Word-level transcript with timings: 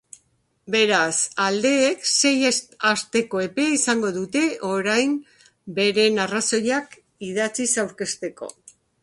Beraz, 0.75 1.17
aldeek 1.43 2.07
sei 2.13 2.31
asteko 2.91 3.43
epea 3.43 3.75
izango 3.75 4.11
dute 4.17 4.43
orain 4.71 5.15
beren 5.77 6.19
arrazoiak 6.25 6.99
idatziz 7.31 7.71
aurkezteko. 7.85 8.53